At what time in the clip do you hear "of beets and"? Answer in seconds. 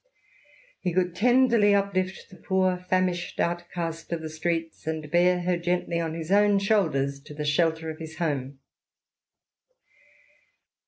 4.11-5.11